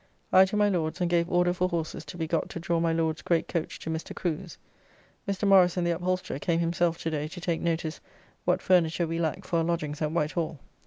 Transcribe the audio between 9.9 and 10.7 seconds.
at Whitehall.